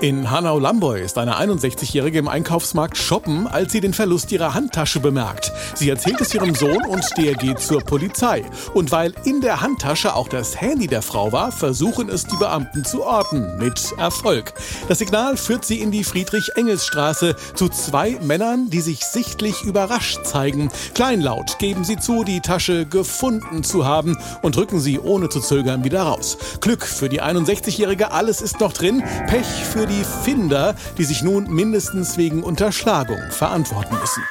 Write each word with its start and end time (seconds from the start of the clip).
In 0.00 0.30
Hanau-Lamboy 0.30 1.02
ist 1.02 1.18
eine 1.18 1.38
61-Jährige 1.38 2.20
im 2.20 2.28
Einkaufsmarkt 2.28 2.96
shoppen, 2.96 3.46
als 3.46 3.72
sie 3.72 3.82
den 3.82 3.92
Verlust 3.92 4.32
ihrer 4.32 4.54
Handtasche 4.54 4.98
bemerkt. 4.98 5.52
Sie 5.74 5.90
erzählt 5.90 6.22
es 6.22 6.32
ihrem 6.34 6.54
Sohn 6.54 6.86
und 6.86 7.04
der 7.18 7.34
geht 7.34 7.60
zur 7.60 7.82
Polizei. 7.82 8.46
Und 8.72 8.92
weil 8.92 9.12
in 9.24 9.42
der 9.42 9.60
Handtasche 9.60 10.14
auch 10.14 10.28
das 10.28 10.58
Handy 10.58 10.86
der 10.86 11.02
Frau 11.02 11.32
war, 11.32 11.52
versuchen 11.52 12.08
es 12.08 12.24
die 12.24 12.38
Beamten 12.38 12.82
zu 12.82 13.02
orten. 13.04 13.58
Mit 13.58 13.92
Erfolg. 13.98 14.54
Das 14.88 15.00
Signal 15.00 15.36
führt 15.36 15.66
sie 15.66 15.80
in 15.80 15.90
die 15.90 16.02
Friedrich-Engels-Straße 16.02 17.36
zu 17.54 17.68
zwei 17.68 18.18
Männern, 18.22 18.70
die 18.70 18.80
sich 18.80 19.04
sichtlich 19.04 19.64
überrascht 19.64 20.24
zeigen. 20.24 20.70
Kleinlaut 20.94 21.58
geben 21.58 21.84
sie 21.84 21.98
zu, 21.98 22.24
die 22.24 22.40
Tasche 22.40 22.86
gefunden 22.86 23.64
zu 23.64 23.84
haben 23.84 24.16
und 24.40 24.56
rücken 24.56 24.80
sie 24.80 24.98
ohne 24.98 25.28
zu 25.28 25.40
zögern 25.40 25.84
wieder 25.84 26.04
raus. 26.04 26.38
Glück 26.62 26.86
für 26.86 27.10
die 27.10 27.20
61-Jährige, 27.20 28.12
alles 28.12 28.40
ist 28.40 28.60
noch 28.60 28.72
drin. 28.72 29.02
Pech 29.26 29.46
für 29.46 29.89
die 29.90 30.04
Finder, 30.04 30.74
die 30.98 31.04
sich 31.04 31.22
nun 31.22 31.52
mindestens 31.52 32.16
wegen 32.16 32.42
Unterschlagung 32.42 33.18
verantworten 33.30 33.96
müssen. 33.98 34.22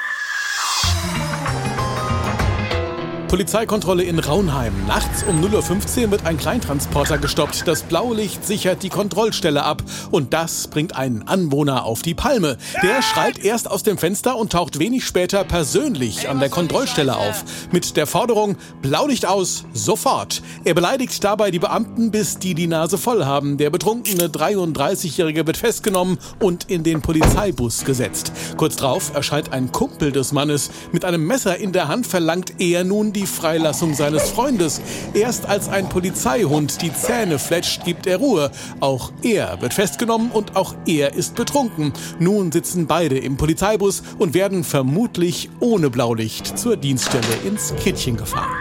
Polizeikontrolle 3.30 4.02
in 4.02 4.18
Raunheim. 4.18 4.72
Nachts 4.88 5.22
um 5.22 5.40
0.15 5.40 6.02
Uhr 6.06 6.10
wird 6.10 6.26
ein 6.26 6.36
Kleintransporter 6.36 7.16
gestoppt. 7.16 7.68
Das 7.68 7.84
Blaulicht 7.84 8.44
sichert 8.44 8.82
die 8.82 8.88
Kontrollstelle 8.88 9.62
ab. 9.62 9.84
Und 10.10 10.32
das 10.32 10.66
bringt 10.66 10.96
einen 10.96 11.28
Anwohner 11.28 11.84
auf 11.84 12.02
die 12.02 12.14
Palme. 12.14 12.58
Der 12.82 13.02
schreit 13.02 13.38
erst 13.38 13.70
aus 13.70 13.84
dem 13.84 13.98
Fenster 13.98 14.36
und 14.36 14.50
taucht 14.50 14.80
wenig 14.80 15.04
später 15.04 15.44
persönlich 15.44 16.28
an 16.28 16.40
der 16.40 16.48
Kontrollstelle 16.48 17.16
auf. 17.16 17.44
Mit 17.70 17.96
der 17.96 18.08
Forderung 18.08 18.56
Blaulicht 18.82 19.26
aus, 19.26 19.64
sofort. 19.72 20.42
Er 20.64 20.74
beleidigt 20.74 21.22
dabei 21.22 21.52
die 21.52 21.60
Beamten, 21.60 22.10
bis 22.10 22.40
die 22.40 22.56
die 22.56 22.66
Nase 22.66 22.98
voll 22.98 23.24
haben. 23.24 23.58
Der 23.58 23.70
betrunkene 23.70 24.26
33-Jährige 24.26 25.46
wird 25.46 25.56
festgenommen 25.56 26.18
und 26.40 26.68
in 26.68 26.82
den 26.82 27.00
Polizeibus 27.00 27.84
gesetzt. 27.84 28.32
Kurz 28.56 28.74
darauf 28.74 29.14
erscheint 29.14 29.52
ein 29.52 29.70
Kumpel 29.70 30.10
des 30.10 30.32
Mannes. 30.32 30.72
Mit 30.90 31.04
einem 31.04 31.24
Messer 31.24 31.56
in 31.58 31.70
der 31.70 31.86
Hand 31.86 32.08
verlangt 32.08 32.54
er 32.58 32.82
nun 32.82 33.12
die 33.12 33.19
die 33.20 33.26
Freilassung 33.26 33.92
seines 33.92 34.30
Freundes. 34.30 34.80
Erst 35.12 35.46
als 35.46 35.68
ein 35.68 35.88
Polizeihund 35.90 36.80
die 36.80 36.92
Zähne 36.92 37.38
fletscht, 37.38 37.84
gibt 37.84 38.06
er 38.06 38.16
Ruhe. 38.16 38.50
Auch 38.80 39.12
er 39.22 39.60
wird 39.60 39.74
festgenommen 39.74 40.30
und 40.30 40.56
auch 40.56 40.74
er 40.86 41.14
ist 41.14 41.34
betrunken. 41.34 41.92
Nun 42.18 42.50
sitzen 42.50 42.86
beide 42.86 43.18
im 43.18 43.36
Polizeibus 43.36 44.02
und 44.18 44.32
werden 44.32 44.64
vermutlich 44.64 45.50
ohne 45.60 45.90
Blaulicht 45.90 46.58
zur 46.58 46.78
Dienststelle 46.78 47.26
ins 47.44 47.74
Kittchen 47.76 48.16
gefahren. 48.16 48.56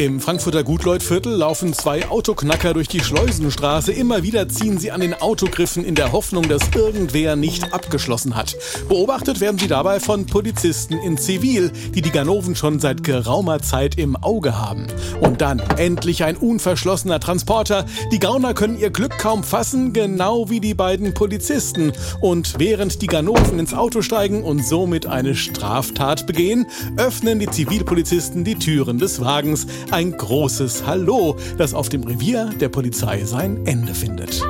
Im 0.00 0.18
Frankfurter 0.18 0.64
Gutleutviertel 0.64 1.34
laufen 1.34 1.74
zwei 1.74 2.08
Autoknacker 2.08 2.72
durch 2.72 2.88
die 2.88 3.00
Schleusenstraße. 3.00 3.92
Immer 3.92 4.22
wieder 4.22 4.48
ziehen 4.48 4.78
sie 4.78 4.92
an 4.92 5.02
den 5.02 5.12
Autogriffen 5.12 5.84
in 5.84 5.94
der 5.94 6.12
Hoffnung, 6.12 6.48
dass 6.48 6.62
irgendwer 6.74 7.36
nicht 7.36 7.74
abgeschlossen 7.74 8.34
hat. 8.34 8.56
Beobachtet 8.88 9.42
werden 9.42 9.58
sie 9.58 9.68
dabei 9.68 10.00
von 10.00 10.24
Polizisten 10.24 10.94
in 10.94 11.18
Zivil, 11.18 11.70
die 11.94 12.00
die 12.00 12.12
Ganoven 12.12 12.56
schon 12.56 12.80
seit 12.80 13.04
geraumer 13.04 13.60
Zeit 13.60 13.98
im 13.98 14.16
Auge 14.16 14.56
haben. 14.56 14.86
Und 15.20 15.42
dann 15.42 15.60
endlich 15.76 16.24
ein 16.24 16.38
unverschlossener 16.38 17.20
Transporter. 17.20 17.84
Die 18.10 18.20
Gauner 18.20 18.54
können 18.54 18.78
ihr 18.78 18.88
Glück 18.88 19.18
kaum 19.18 19.44
fassen, 19.44 19.92
genau 19.92 20.48
wie 20.48 20.60
die 20.60 20.72
beiden 20.72 21.12
Polizisten. 21.12 21.92
Und 22.22 22.54
während 22.56 23.02
die 23.02 23.06
Ganoven 23.06 23.58
ins 23.58 23.74
Auto 23.74 24.00
steigen 24.00 24.44
und 24.44 24.64
somit 24.64 25.04
eine 25.04 25.34
Straftat 25.34 26.26
begehen, 26.26 26.68
öffnen 26.96 27.38
die 27.38 27.50
Zivilpolizisten 27.50 28.44
die 28.44 28.54
Türen 28.54 28.98
des 28.98 29.20
Wagens 29.20 29.66
ein 29.92 30.16
großes 30.16 30.86
Hallo, 30.86 31.36
das 31.58 31.74
auf 31.74 31.88
dem 31.88 32.04
Revier 32.04 32.50
der 32.60 32.68
Polizei 32.68 33.24
sein 33.24 33.66
Ende 33.66 33.94
findet. 33.94 34.42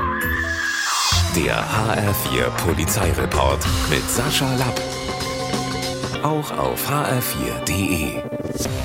Der 1.36 1.62
HR4 1.62 2.50
Polizeireport 2.64 3.64
mit 3.88 4.08
Sascha 4.10 4.52
Lapp. 4.56 4.80
Auch 6.22 6.50
auf 6.58 6.90
hr4.de. 6.90 8.79